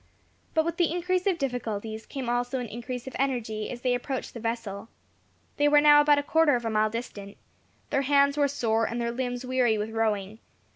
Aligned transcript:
But 0.55 0.65
with 0.65 0.77
the 0.77 0.91
increase 0.91 1.27
of 1.27 1.37
difficulties 1.37 2.07
came 2.07 2.27
also 2.27 2.57
an 2.57 2.65
increase 2.65 3.05
of 3.05 3.15
energy, 3.19 3.69
as 3.69 3.81
they 3.81 3.93
approached 3.93 4.33
the 4.33 4.39
vessel. 4.39 4.89
They 5.57 5.67
were 5.67 5.79
now 5.79 6.01
about 6.01 6.17
a 6.17 6.23
quarter 6.23 6.55
of 6.55 6.65
a 6.65 6.71
mile 6.71 6.89
distant. 6.89 7.37
Their 7.91 8.01
hands 8.01 8.35
were 8.35 8.47
sore, 8.47 8.85
and 8.87 8.99
their 8.99 9.11
limbs 9.11 9.45
weary 9.45 9.77
with 9.77 9.91
rowing. 9.91 10.39